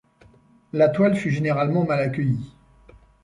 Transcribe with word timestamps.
La 0.73 0.89
toile 0.89 1.15
fut 1.15 1.29
généralement 1.29 1.85
mal 1.85 1.99
accueillie. 2.01 2.51